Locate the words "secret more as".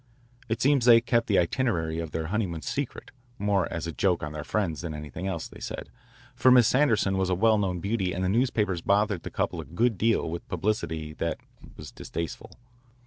2.63-3.85